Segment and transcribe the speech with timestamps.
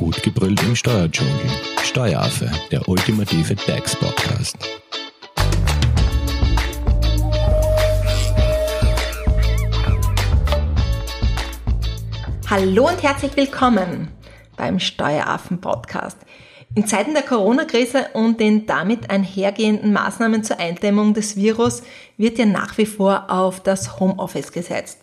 [0.00, 1.34] Gut gebrüllt im Steuerdschungel.
[1.82, 4.56] Steueraffe, der ultimative DAX-Podcast.
[12.48, 14.08] Hallo und herzlich willkommen
[14.56, 16.16] beim Steueraffen-Podcast.
[16.74, 21.82] In Zeiten der Corona-Krise und den damit einhergehenden Maßnahmen zur Eindämmung des Virus
[22.16, 24.99] wird ja nach wie vor auf das Homeoffice gesetzt.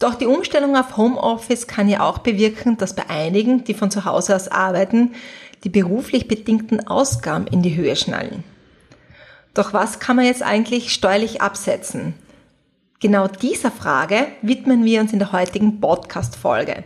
[0.00, 4.04] Doch die Umstellung auf Homeoffice kann ja auch bewirken, dass bei einigen, die von zu
[4.04, 5.16] Hause aus arbeiten,
[5.64, 8.44] die beruflich bedingten Ausgaben in die Höhe schnallen.
[9.54, 12.14] Doch was kann man jetzt eigentlich steuerlich absetzen?
[13.00, 16.84] Genau dieser Frage widmen wir uns in der heutigen Podcast-Folge.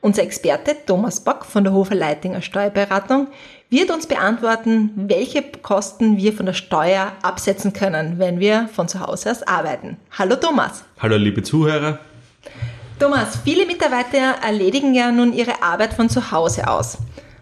[0.00, 3.26] Unser Experte Thomas Bock von der Hofer Leitinger Steuerberatung
[3.68, 9.00] wird uns beantworten, welche Kosten wir von der Steuer absetzen können, wenn wir von zu
[9.00, 9.98] Hause aus arbeiten.
[10.16, 10.84] Hallo Thomas.
[10.98, 11.98] Hallo liebe Zuhörer.
[12.98, 16.96] Thomas, viele Mitarbeiter erledigen ja nun ihre Arbeit von zu Hause aus.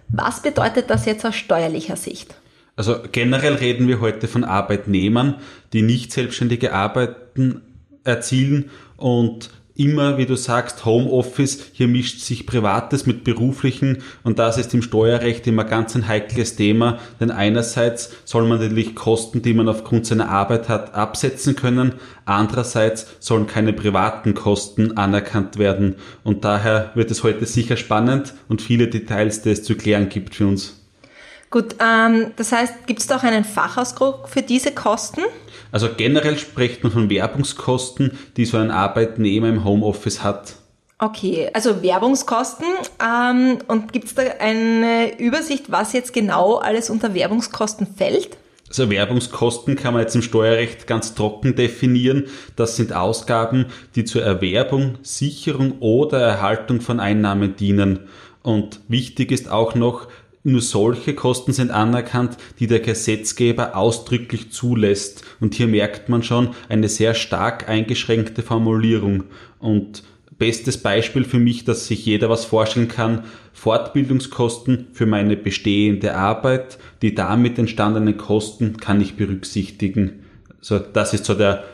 [0.08, 2.34] Was bedeutet das jetzt aus steuerlicher Sicht?
[2.74, 5.36] Also generell reden wir heute von Arbeitnehmern,
[5.72, 7.62] die nicht selbstständige Arbeiten
[8.02, 14.56] erzielen und immer, wie du sagst, Homeoffice, hier mischt sich Privates mit Beruflichen und das
[14.56, 19.54] ist im Steuerrecht immer ganz ein heikles Thema, denn einerseits soll man natürlich Kosten, die
[19.54, 26.44] man aufgrund seiner Arbeit hat, absetzen können, andererseits sollen keine privaten Kosten anerkannt werden und
[26.44, 30.46] daher wird es heute sicher spannend und viele Details, die es zu klären gibt für
[30.46, 30.80] uns.
[31.54, 35.20] Gut, ähm, das heißt, gibt es da auch einen Fachausdruck für diese Kosten?
[35.74, 40.54] Also generell spricht man von Werbungskosten, die so ein Arbeitnehmer im Homeoffice hat.
[41.00, 42.68] Okay, also Werbungskosten.
[43.04, 48.36] Ähm, und gibt es da eine Übersicht, was jetzt genau alles unter Werbungskosten fällt?
[48.68, 52.26] Also Werbungskosten kann man jetzt im Steuerrecht ganz trocken definieren.
[52.54, 57.98] Das sind Ausgaben, die zur Erwerbung, Sicherung oder Erhaltung von Einnahmen dienen.
[58.44, 60.06] Und wichtig ist auch noch,
[60.44, 65.24] nur solche Kosten sind anerkannt, die der Gesetzgeber ausdrücklich zulässt.
[65.40, 69.24] Und hier merkt man schon eine sehr stark eingeschränkte Formulierung.
[69.58, 70.02] Und
[70.38, 76.78] bestes Beispiel für mich, dass sich jeder was vorstellen kann, Fortbildungskosten für meine bestehende Arbeit,
[77.00, 80.24] die damit entstandenen Kosten kann ich berücksichtigen.
[80.60, 81.64] So, das ist so der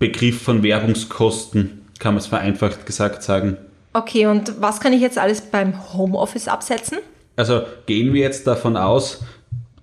[0.00, 3.58] Begriff von Werbungskosten, kann man es vereinfacht gesagt sagen.
[3.92, 6.98] Okay, und was kann ich jetzt alles beim Homeoffice absetzen?
[7.38, 9.24] Also gehen wir jetzt davon aus,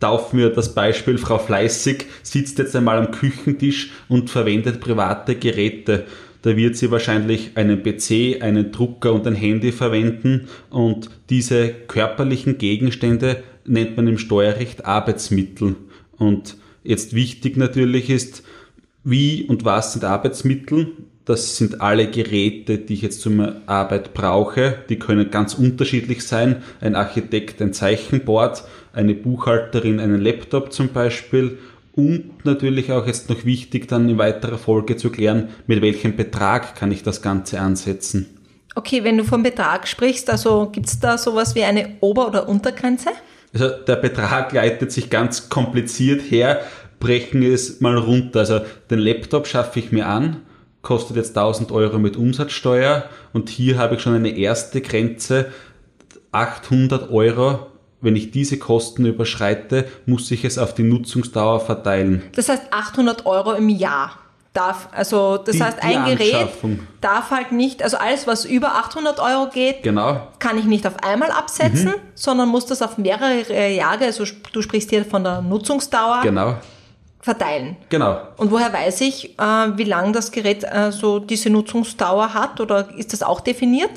[0.01, 6.03] taufen wir das Beispiel, Frau Fleißig sitzt jetzt einmal am Küchentisch und verwendet private Geräte.
[6.41, 12.57] Da wird sie wahrscheinlich einen PC, einen Drucker und ein Handy verwenden und diese körperlichen
[12.57, 15.77] Gegenstände nennt man im Steuerrecht Arbeitsmittel.
[16.17, 18.43] Und jetzt wichtig natürlich ist,
[19.05, 20.87] wie und was sind Arbeitsmittel?
[21.25, 24.75] Das sind alle Geräte, die ich jetzt zur Arbeit brauche.
[24.89, 26.57] Die können ganz unterschiedlich sein.
[26.81, 28.63] Ein Architekt, ein Zeichenboard,
[28.93, 31.57] eine Buchhalterin, einen Laptop zum Beispiel.
[31.93, 36.75] Und natürlich auch jetzt noch wichtig, dann in weiterer Folge zu klären, mit welchem Betrag
[36.75, 38.27] kann ich das Ganze ansetzen.
[38.75, 42.47] Okay, wenn du vom Betrag sprichst, also gibt es da sowas wie eine Ober- oder
[42.47, 43.09] Untergrenze?
[43.53, 46.59] Also der Betrag leitet sich ganz kompliziert her,
[46.99, 48.39] brechen es mal runter.
[48.39, 48.59] Also
[48.91, 50.41] den Laptop schaffe ich mir an,
[50.85, 53.03] kostet jetzt 1000 Euro mit Umsatzsteuer
[53.33, 55.47] und hier habe ich schon eine erste Grenze,
[56.31, 57.67] 800 Euro.
[58.01, 62.21] Wenn ich diese Kosten überschreite, muss ich es auf die Nutzungsdauer verteilen.
[62.35, 64.11] Das heißt 800 Euro im Jahr
[64.53, 66.47] darf, also das Die- heißt die ein Gerät
[67.01, 70.27] darf halt nicht, also alles was über 800 Euro geht, Genau.
[70.39, 74.91] kann ich nicht auf einmal absetzen, sondern muss das auf mehrere Jahre, also du sprichst
[74.91, 76.55] hier von der Nutzungsdauer, Genau.
[77.25, 77.75] Verteilen.
[77.89, 78.19] Genau.
[78.37, 82.87] Und woher weiß ich, äh, wie lang das Gerät äh, so diese Nutzungsdauer hat oder
[82.95, 83.89] ist das auch definiert?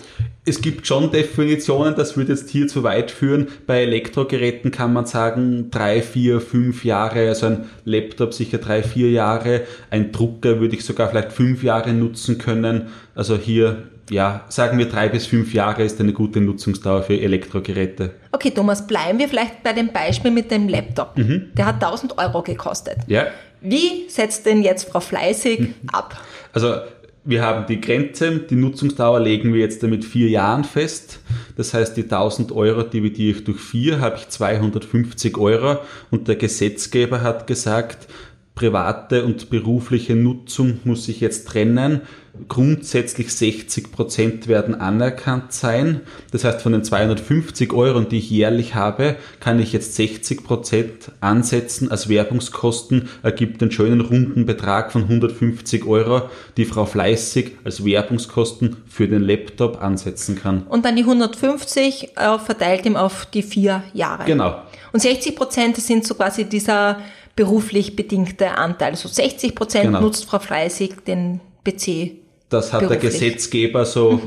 [0.46, 3.48] Es gibt schon Definitionen, das würde jetzt hier zu weit führen.
[3.66, 9.10] Bei Elektrogeräten kann man sagen, drei, vier, fünf Jahre, also ein Laptop sicher drei, vier
[9.10, 9.64] Jahre.
[9.90, 12.88] Ein Drucker würde ich sogar vielleicht fünf Jahre nutzen können.
[13.14, 18.14] Also hier, ja, sagen wir drei bis fünf Jahre ist eine gute Nutzungsdauer für Elektrogeräte.
[18.32, 21.14] Okay, Thomas, bleiben wir vielleicht bei dem Beispiel mit dem Laptop.
[21.16, 22.98] Der hat 1000 Euro gekostet.
[23.06, 23.26] Ja,
[23.60, 26.20] Wie setzt denn jetzt Frau Fleißig ab?
[26.52, 26.76] Also
[27.24, 31.20] wir haben die Grenze, die Nutzungsdauer legen wir jetzt mit vier Jahren fest.
[31.56, 35.78] Das heißt, die 1000 Euro dividiere ich durch vier, habe ich 250 Euro
[36.10, 38.08] und der Gesetzgeber hat gesagt,
[38.54, 42.00] private und berufliche Nutzung muss ich jetzt trennen.
[42.48, 46.02] Grundsätzlich 60 Prozent werden anerkannt sein.
[46.30, 51.10] Das heißt, von den 250 Euro, die ich jährlich habe, kann ich jetzt 60 Prozent
[51.20, 56.22] ansetzen als Werbungskosten, ergibt einen schönen runden Betrag von 150 Euro,
[56.56, 60.62] die Frau Fleißig als Werbungskosten für den Laptop ansetzen kann.
[60.68, 64.24] Und dann die 150 äh, verteilt ihm auf die vier Jahre.
[64.24, 64.62] Genau.
[64.92, 66.98] Und 60 Prozent sind so quasi dieser
[67.36, 68.90] beruflich bedingte Anteil.
[68.90, 70.00] Also 60 Prozent Genau.
[70.00, 72.17] nutzt Frau Fleißig den PC.
[72.48, 73.12] Das hat der Beruflich.
[73.12, 74.20] Gesetzgeber so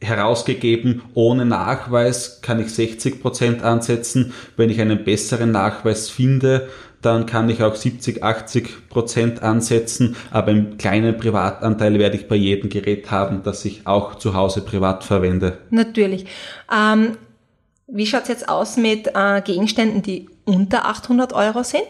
[0.00, 1.02] herausgegeben.
[1.14, 4.32] Ohne Nachweis kann ich 60 Prozent ansetzen.
[4.56, 6.68] Wenn ich einen besseren Nachweis finde,
[7.02, 10.16] dann kann ich auch 70, 80 Prozent ansetzen.
[10.30, 14.62] Aber einen kleinen Privatanteil werde ich bei jedem Gerät haben, das ich auch zu Hause
[14.62, 15.58] privat verwende.
[15.70, 16.26] Natürlich.
[16.74, 17.16] Ähm,
[17.86, 21.86] wie schaut's jetzt aus mit äh, Gegenständen, die unter 800 Euro sind?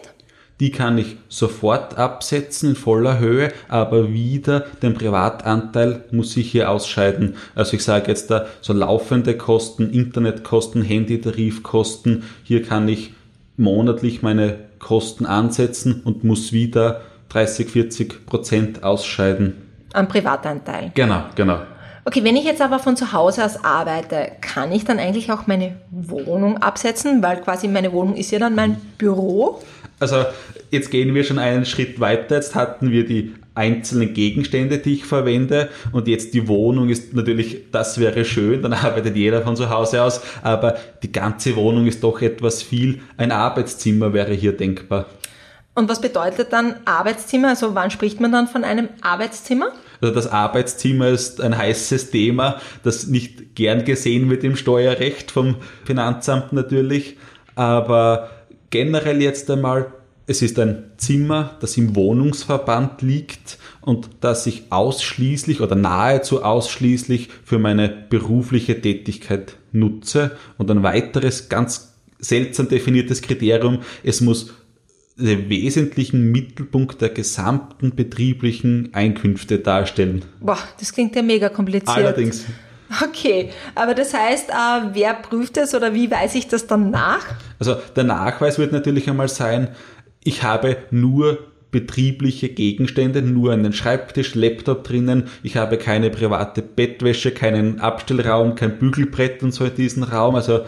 [0.59, 6.71] Die kann ich sofort absetzen in voller Höhe, aber wieder den Privatanteil muss ich hier
[6.71, 7.35] ausscheiden.
[7.53, 12.23] Also ich sage jetzt da so laufende Kosten, Internetkosten, Handytarifkosten.
[12.43, 13.13] Hier kann ich
[13.55, 19.53] monatlich meine Kosten ansetzen und muss wieder 30, 40 Prozent ausscheiden.
[19.93, 20.91] Am Privatanteil.
[20.95, 21.59] Genau, genau.
[22.07, 25.45] Okay, wenn ich jetzt aber von zu Hause aus arbeite, kann ich dann eigentlich auch
[25.45, 29.61] meine Wohnung absetzen, weil quasi meine Wohnung ist ja dann mein Büro.
[29.99, 30.25] Also
[30.69, 32.35] jetzt gehen wir schon einen Schritt weiter.
[32.35, 37.71] Jetzt hatten wir die einzelnen Gegenstände, die ich verwende und jetzt die Wohnung ist natürlich,
[37.71, 42.03] das wäre schön, dann arbeitet jeder von zu Hause aus, aber die ganze Wohnung ist
[42.03, 42.99] doch etwas viel.
[43.17, 45.07] Ein Arbeitszimmer wäre hier denkbar.
[45.73, 47.49] Und was bedeutet dann Arbeitszimmer?
[47.49, 49.69] Also wann spricht man dann von einem Arbeitszimmer?
[50.01, 55.55] Also das Arbeitszimmer ist ein heißes Thema, das nicht gern gesehen wird im Steuerrecht vom
[55.85, 57.17] Finanzamt natürlich,
[57.55, 58.29] aber
[58.69, 59.93] generell jetzt einmal,
[60.25, 67.29] es ist ein Zimmer, das im Wohnungsverband liegt und das ich ausschließlich oder nahezu ausschließlich
[67.45, 70.31] für meine berufliche Tätigkeit nutze.
[70.57, 74.53] Und ein weiteres ganz seltsam definiertes Kriterium, es muss
[75.17, 80.25] den wesentlichen Mittelpunkt der gesamten betrieblichen Einkünfte darstellen.
[80.39, 81.95] Boah, das klingt ja mega kompliziert.
[81.95, 82.45] Allerdings.
[83.03, 84.53] Okay, aber das heißt, äh,
[84.93, 87.25] wer prüft es oder wie weiß ich das dann nach?
[87.59, 89.69] Also der Nachweis wird natürlich einmal sein,
[90.23, 91.39] ich habe nur
[91.71, 98.79] betriebliche Gegenstände, nur einen Schreibtisch, Laptop drinnen, ich habe keine private Bettwäsche, keinen Abstellraum, kein
[98.79, 100.35] Bügelbrett und so in diesem Raum.
[100.35, 100.61] Also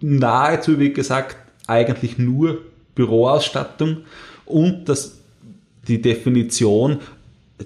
[0.00, 1.36] nahezu, wie gesagt,
[1.66, 2.58] eigentlich nur
[2.94, 3.98] Büroausstattung
[4.44, 5.18] und das,
[5.88, 7.00] die Definition,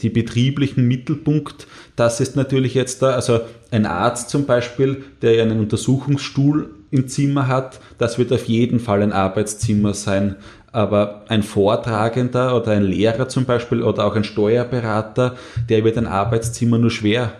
[0.03, 1.67] die betrieblichen Mittelpunkt,
[1.97, 3.41] das ist natürlich jetzt da, also
[3.71, 8.81] ein Arzt zum Beispiel, der ja einen Untersuchungsstuhl im Zimmer hat, das wird auf jeden
[8.81, 10.37] Fall ein Arbeitszimmer sein.
[10.73, 15.37] Aber ein Vortragender oder ein Lehrer zum Beispiel oder auch ein Steuerberater,
[15.69, 17.33] der wird ein Arbeitszimmer nur schwer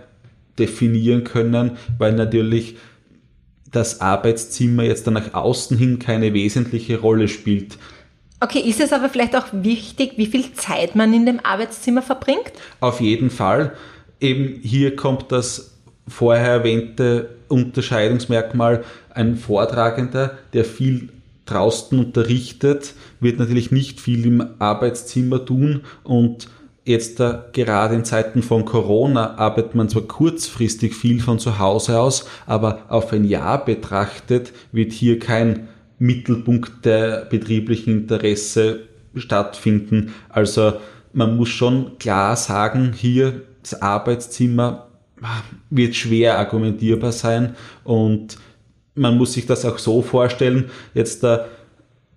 [0.59, 2.77] definieren können, weil natürlich
[3.71, 7.77] das Arbeitszimmer jetzt dann nach außen hin keine wesentliche Rolle spielt.
[8.39, 12.53] Okay, ist es aber vielleicht auch wichtig, wie viel Zeit man in dem Arbeitszimmer verbringt?
[12.81, 13.73] Auf jeden Fall.
[14.21, 18.85] Eben hier kommt das vorher erwähnte Unterscheidungsmerkmal.
[19.11, 21.09] Ein Vortragender, der viel
[21.47, 26.49] draußen unterrichtet, wird natürlich nicht viel im Arbeitszimmer tun und
[26.85, 27.21] jetzt
[27.53, 32.83] gerade in Zeiten von Corona arbeitet man zwar kurzfristig viel von zu Hause aus, aber
[32.89, 35.69] auf ein Jahr betrachtet wird hier kein
[35.99, 38.81] Mittelpunkt der betrieblichen Interesse
[39.15, 40.15] stattfinden.
[40.29, 40.75] Also
[41.13, 44.89] man muss schon klar sagen, hier das Arbeitszimmer
[45.71, 48.37] wird schwer argumentierbar sein und
[48.95, 51.47] man muss sich das auch so vorstellen, jetzt da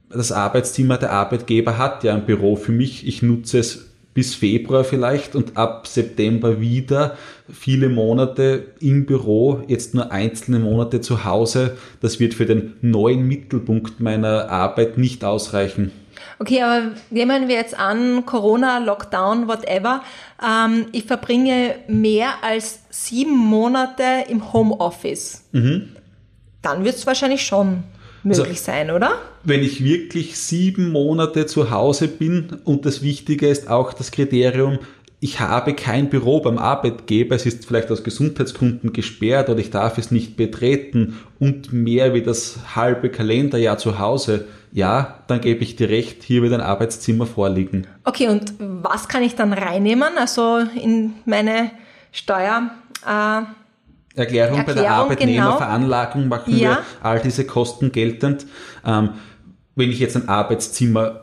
[0.10, 4.84] das Arbeitszimmer der Arbeitgeber hat ja ein Büro für mich, ich nutze es bis Februar
[4.84, 7.18] vielleicht und ab September wieder
[7.52, 11.78] viele Monate im Büro, jetzt nur einzelne Monate zu Hause.
[12.02, 15.92] Das wird für den neuen Mittelpunkt meiner Arbeit nicht ausreichen.
[16.40, 20.04] Okay, aber nehmen wir jetzt an, Corona, Lockdown, whatever.
[20.42, 25.46] Ähm, ich verbringe mehr als sieben Monate im Homeoffice.
[26.62, 27.84] Dann wird es wahrscheinlich schon
[28.24, 29.14] möglich Also- sein, oder?
[29.44, 34.80] Wenn ich wirklich sieben Monate zu Hause bin und das Wichtige ist auch das Kriterium,
[35.22, 39.98] ich habe kein Büro beim Arbeitgeber, es ist vielleicht aus Gesundheitsgründen gesperrt oder ich darf
[39.98, 45.76] es nicht betreten und mehr wie das halbe Kalenderjahr zu Hause, ja, dann gebe ich
[45.76, 47.88] dir recht, hier wird ein Arbeitszimmer vorliegen.
[48.06, 50.18] Okay, und was kann ich dann reinnehmen?
[50.18, 51.72] Also in meine
[52.12, 52.72] Steuer.
[53.06, 53.42] Äh,
[54.20, 56.70] Erklärung, bei der Arbeitnehmerveranlagung machen Ja.
[56.70, 58.46] wir all diese Kosten geltend.
[58.86, 59.12] Ähm,
[59.76, 61.22] wenn ich jetzt ein Arbeitszimmer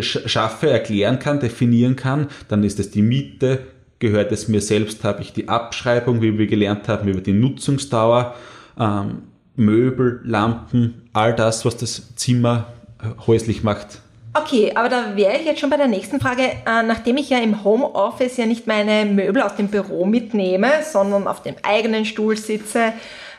[0.00, 3.66] schaffe, erklären kann, definieren kann, dann ist es die Miete,
[3.98, 8.34] gehört es mir selbst, habe ich die Abschreibung, wie wir gelernt haben, über die Nutzungsdauer,
[8.78, 9.22] ähm,
[9.56, 12.66] Möbel, Lampen, all das, was das Zimmer
[13.02, 14.00] äh, häuslich macht.
[14.32, 16.42] Okay, aber da wäre ich jetzt schon bei der nächsten Frage.
[16.42, 21.26] Äh, nachdem ich ja im Homeoffice ja nicht meine Möbel aus dem Büro mitnehme, sondern
[21.26, 22.92] auf dem eigenen Stuhl sitze,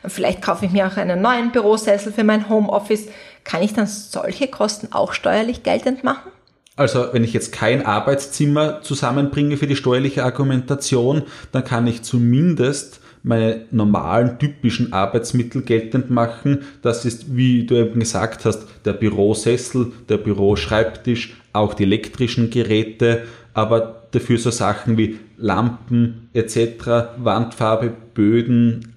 [0.05, 3.07] vielleicht kaufe ich mir auch einen neuen Bürosessel für mein Homeoffice,
[3.43, 6.31] kann ich dann solche Kosten auch steuerlich geltend machen?
[6.75, 13.00] Also wenn ich jetzt kein Arbeitszimmer zusammenbringe für die steuerliche Argumentation, dann kann ich zumindest
[13.23, 16.59] meine normalen, typischen Arbeitsmittel geltend machen.
[16.81, 23.23] Das ist, wie du eben gesagt hast, der Bürosessel, der Büroschreibtisch, auch die elektrischen Geräte,
[23.53, 28.93] aber dafür so Sachen wie Lampen etc., Wandfarbe, Böden,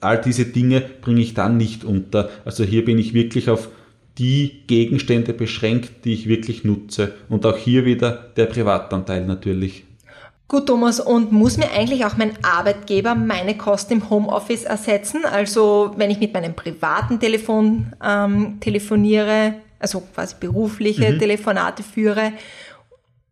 [0.00, 2.30] all diese Dinge bringe ich dann nicht unter.
[2.44, 3.68] Also hier bin ich wirklich auf
[4.18, 7.12] die Gegenstände beschränkt, die ich wirklich nutze.
[7.28, 9.84] Und auch hier wieder der Privatanteil natürlich.
[10.52, 15.24] Gut, Thomas, und muss mir eigentlich auch mein Arbeitgeber meine Kosten im Homeoffice ersetzen?
[15.24, 21.18] Also wenn ich mit meinem privaten Telefon ähm, telefoniere, also quasi berufliche mhm.
[21.18, 22.34] Telefonate führe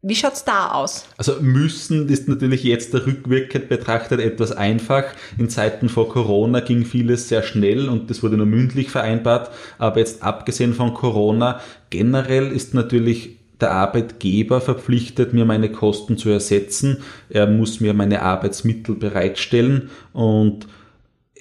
[0.03, 1.05] wie schaut's da aus?
[1.19, 5.05] Also müssen ist natürlich jetzt der rückwirkend betrachtet etwas einfach.
[5.37, 9.51] In Zeiten vor Corona ging vieles sehr schnell und das wurde nur mündlich vereinbart.
[9.77, 11.61] Aber jetzt abgesehen von Corona,
[11.91, 16.99] generell ist natürlich der Arbeitgeber verpflichtet, mir meine Kosten zu ersetzen.
[17.29, 19.91] Er muss mir meine Arbeitsmittel bereitstellen.
[20.13, 20.67] Und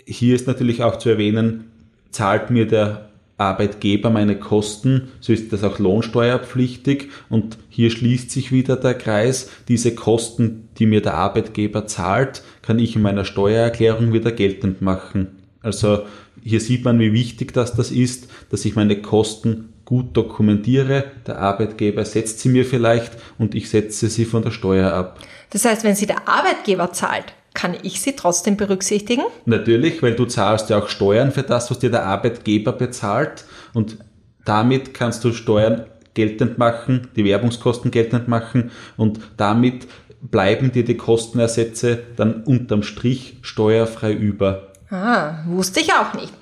[0.05, 1.71] hier ist natürlich auch zu erwähnen,
[2.11, 3.09] zahlt mir der
[3.39, 9.49] Arbeitgeber meine Kosten, so ist das auch lohnsteuerpflichtig und hier schließt sich wieder der Kreis.
[9.69, 15.39] Diese Kosten, die mir der Arbeitgeber zahlt, kann ich in meiner Steuererklärung wieder geltend machen.
[15.61, 16.03] Also
[16.43, 21.05] hier sieht man, wie wichtig das, das ist, dass ich meine Kosten gut dokumentiere.
[21.25, 25.17] Der Arbeitgeber setzt sie mir vielleicht und ich setze sie von der Steuer ab.
[25.49, 29.23] Das heißt, wenn sie der Arbeitgeber zahlt, kann ich sie trotzdem berücksichtigen?
[29.45, 33.97] Natürlich, weil du zahlst ja auch Steuern für das, was dir der Arbeitgeber bezahlt und
[34.45, 39.87] damit kannst du Steuern geltend machen, die Werbungskosten geltend machen und damit
[40.21, 44.67] bleiben dir die Kostenersätze dann unterm Strich steuerfrei über.
[44.91, 46.33] Ah, wusste ich auch nicht.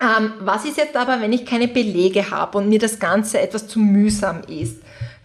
[0.00, 3.66] Ähm, was ist jetzt aber, wenn ich keine Belege habe und mir das Ganze etwas
[3.66, 4.76] zu mühsam ist?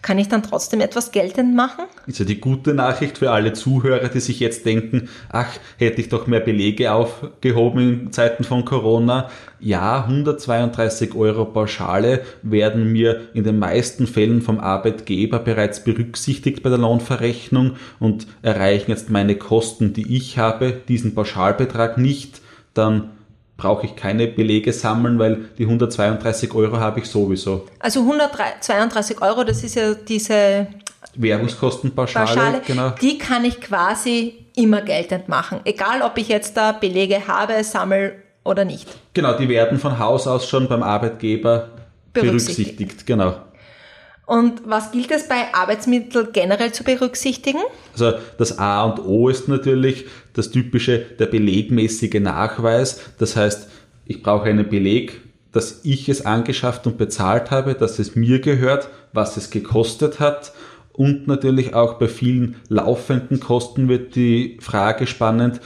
[0.04, 1.86] kann ich dann trotzdem etwas geltend machen?
[2.06, 6.10] Ist ja die gute Nachricht für alle Zuhörer, die sich jetzt denken, ach, hätte ich
[6.10, 9.30] doch mehr Belege aufgehoben in Zeiten von Corona.
[9.60, 16.68] Ja, 132 Euro Pauschale werden mir in den meisten Fällen vom Arbeitgeber bereits berücksichtigt bei
[16.68, 22.42] der Lohnverrechnung und erreichen jetzt meine Kosten, die ich habe, diesen Pauschalbetrag nicht,
[22.74, 23.10] dann
[23.56, 27.66] brauche ich keine Belege sammeln, weil die 132 Euro habe ich sowieso.
[27.78, 30.66] Also 132 Euro, das ist ja diese
[31.14, 32.90] Währungskostenpauschale, Pauschale, genau.
[33.00, 38.14] die kann ich quasi immer geltend machen, egal ob ich jetzt da Belege habe, sammle
[38.44, 38.88] oder nicht.
[39.14, 41.70] Genau, die werden von Haus aus schon beim Arbeitgeber
[42.12, 43.36] berücksichtigt, berücksichtigt genau.
[44.26, 47.60] Und was gilt es bei Arbeitsmitteln generell zu berücksichtigen?
[47.92, 53.00] Also das A und O ist natürlich das typische, der belegmäßige Nachweis.
[53.18, 53.68] Das heißt,
[54.06, 55.20] ich brauche einen Beleg,
[55.52, 60.52] dass ich es angeschafft und bezahlt habe, dass es mir gehört, was es gekostet hat.
[60.92, 65.60] Und natürlich auch bei vielen laufenden Kosten wird die Frage spannend,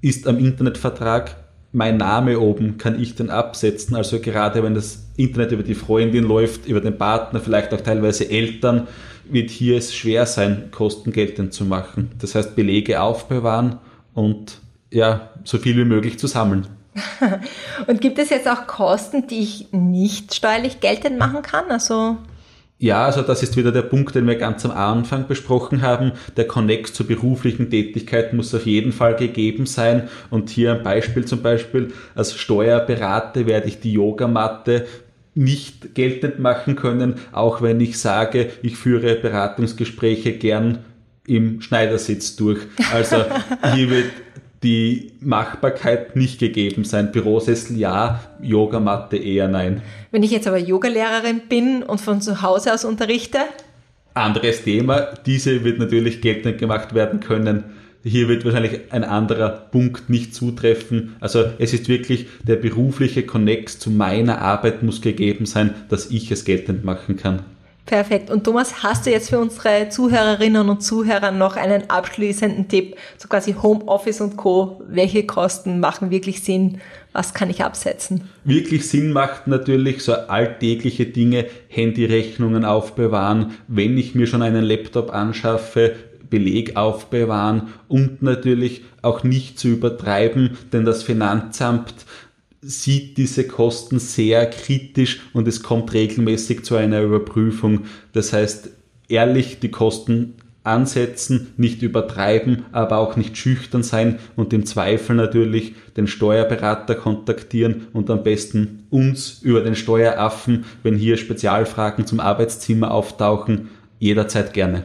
[0.00, 1.36] ist am Internetvertrag
[1.76, 3.96] mein Name oben, kann ich den absetzen?
[3.96, 8.30] Also gerade wenn das Internet über die Freundin läuft, über den Partner, vielleicht auch teilweise
[8.30, 8.88] Eltern,
[9.28, 12.12] wird hier es schwer sein, Kosten geltend zu machen.
[12.18, 13.78] Das heißt, Belege aufbewahren
[14.14, 14.58] und
[14.90, 16.66] ja, so viel wie möglich zu sammeln.
[17.86, 21.66] und gibt es jetzt auch Kosten, die ich nicht steuerlich geltend machen kann?
[21.68, 22.16] Also
[22.78, 26.12] ja, also das ist wieder der Punkt, den wir ganz am Anfang besprochen haben.
[26.36, 30.08] Der Connect zur beruflichen Tätigkeit muss auf jeden Fall gegeben sein.
[30.28, 34.86] Und hier ein Beispiel zum Beispiel, als Steuerberater werde ich die Yogamatte
[35.34, 40.78] nicht geltend machen können, auch wenn ich sage, ich führe Beratungsgespräche gern
[41.26, 42.60] im Schneidersitz durch.
[42.92, 43.24] Also
[43.74, 44.10] hier wird
[44.66, 47.12] die Machbarkeit nicht gegeben sein.
[47.12, 49.80] Bürosessel ja, Yogamatte eher nein.
[50.10, 53.38] Wenn ich jetzt aber Yogalehrerin bin und von zu Hause aus unterrichte?
[54.14, 55.14] Anderes Thema.
[55.24, 57.64] Diese wird natürlich geltend gemacht werden können
[58.08, 61.16] hier wird wahrscheinlich ein anderer Punkt nicht zutreffen.
[61.18, 66.30] Also es ist wirklich der berufliche Connex zu meiner Arbeit muss gegeben sein, dass ich
[66.30, 67.40] es geltend machen kann.
[67.86, 68.30] Perfekt.
[68.30, 73.28] Und Thomas, hast du jetzt für unsere Zuhörerinnen und Zuhörer noch einen abschließenden Tipp, so
[73.28, 74.82] quasi Homeoffice und Co.
[74.88, 76.80] Welche Kosten machen wirklich Sinn?
[77.12, 78.28] Was kann ich absetzen?
[78.42, 83.52] Wirklich Sinn macht natürlich so alltägliche Dinge, Handyrechnungen aufbewahren.
[83.68, 85.94] Wenn ich mir schon einen Laptop anschaffe,
[86.28, 91.94] Beleg aufbewahren und natürlich auch nicht zu übertreiben, denn das Finanzamt
[92.66, 97.84] sieht diese Kosten sehr kritisch und es kommt regelmäßig zu einer Überprüfung.
[98.12, 98.70] Das heißt,
[99.08, 105.74] ehrlich die Kosten ansetzen, nicht übertreiben, aber auch nicht schüchtern sein und im Zweifel natürlich
[105.96, 112.90] den Steuerberater kontaktieren und am besten uns über den Steueraffen, wenn hier Spezialfragen zum Arbeitszimmer
[112.90, 113.68] auftauchen,
[114.00, 114.84] jederzeit gerne.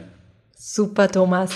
[0.56, 1.50] Super, Thomas.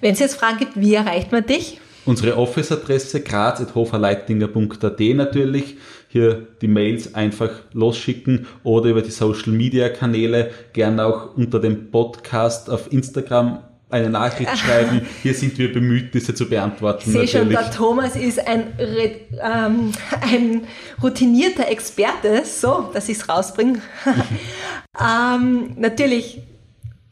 [0.00, 1.78] Wenn es jetzt Fragen gibt, wie erreicht man dich?
[2.06, 5.76] Unsere Office-Adresse graz.hoferleitinger.at natürlich.
[6.08, 12.92] Hier die Mails einfach losschicken oder über die Social-Media-Kanäle, gerne auch unter dem Podcast auf
[12.92, 13.58] Instagram
[13.90, 15.02] eine Nachricht schreiben.
[15.22, 17.10] Hier sind wir bemüht, diese zu beantworten.
[17.10, 20.62] Ich sehe schon, der Thomas ist ein, ähm, ein
[21.02, 23.80] routinierter Experte, so, dass ich es rausbringe.
[25.00, 26.40] ähm, natürlich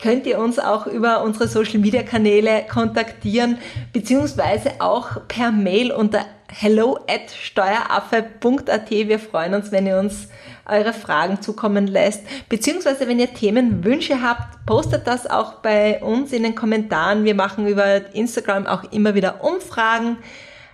[0.05, 3.57] könnt ihr uns auch über unsere Social Media Kanäle kontaktieren,
[3.95, 8.91] beziehungsweise auch per Mail unter hello at steueraffe.at.
[8.91, 10.29] Wir freuen uns, wenn ihr uns
[10.67, 12.21] eure Fragen zukommen lässt,
[12.51, 17.25] beziehungsweise wenn ihr Themenwünsche habt, postet das auch bei uns in den Kommentaren.
[17.25, 20.19] Wir machen über Instagram auch immer wieder Umfragen.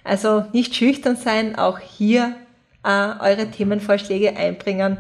[0.03, 2.35] Also nicht schüchtern sein, auch hier
[2.85, 2.89] äh,
[3.21, 4.99] eure Themenvorschläge einbringen.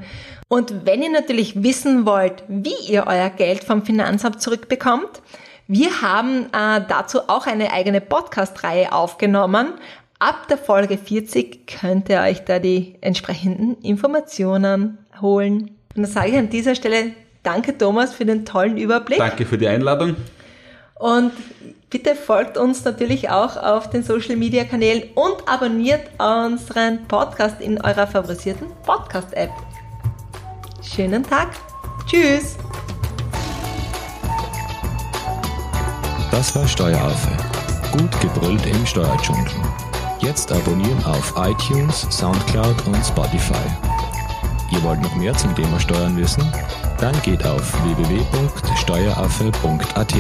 [0.49, 5.23] Und wenn ihr natürlich wissen wollt, wie ihr euer Geld vom Finanzamt zurückbekommt,
[5.69, 9.75] wir haben äh, dazu auch eine eigene Podcast-Reihe aufgenommen.
[10.19, 15.71] Ab der Folge 40 könnt ihr euch da die entsprechenden Informationen holen.
[15.95, 19.19] Und dann sage ich an dieser Stelle Danke Thomas für den tollen Überblick.
[19.19, 20.17] Danke für die Einladung.
[20.99, 21.33] Und
[21.91, 27.81] bitte folgt uns natürlich auch auf den Social Media Kanälen und abonniert unseren Podcast in
[27.81, 29.51] eurer favorisierten Podcast App.
[30.83, 31.49] Schönen Tag.
[32.07, 32.57] Tschüss.
[36.31, 37.31] Das war Steueraffe.
[37.93, 39.51] Gut gebrüllt im Steuerdschungel.
[40.21, 43.55] Jetzt abonnieren auf iTunes, Soundcloud und Spotify.
[44.71, 46.45] Ihr wollt noch mehr zum Thema Steuern wissen?
[46.99, 50.15] Dann geht auf www.steueraffe.at.